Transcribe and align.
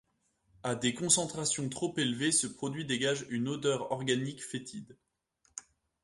À 0.63 0.73
des 0.73 0.95
concentrations 0.95 1.69
trop 1.69 1.93
élevées, 1.95 2.31
ce 2.31 2.47
produit 2.47 2.85
dégage 2.85 3.27
une 3.29 3.47
odeur 3.47 3.91
organique 3.91 4.43
fétide. 4.43 4.97